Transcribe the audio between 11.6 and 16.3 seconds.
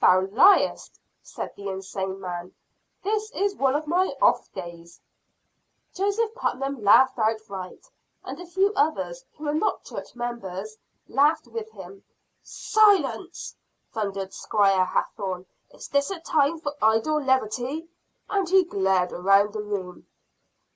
him. "Silence!" thundered Squire Hathorne. "Is this a